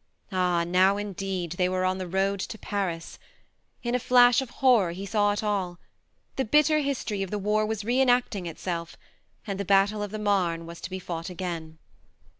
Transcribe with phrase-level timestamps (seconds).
[0.32, 3.18] ."Ah, now indeed they were on the road to Paris!
[3.82, 5.80] In a flash of horror he saw it all.
[6.36, 8.96] The bitter history of the war was re enacting itself,
[9.44, 11.78] and the 90 THE MARNE battle of the Marne was to be fought again.